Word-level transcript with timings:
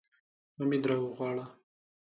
حميد 0.57 0.83
راوغواړه. 0.89 1.45